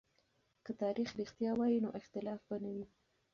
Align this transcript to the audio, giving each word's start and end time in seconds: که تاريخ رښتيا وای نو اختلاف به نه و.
که 0.65 0.71
تاريخ 0.81 1.09
رښتيا 1.21 1.51
وای 1.55 1.75
نو 1.83 1.89
اختلاف 1.99 2.39
به 2.47 2.57
نه 2.63 2.71
و. 2.75 2.77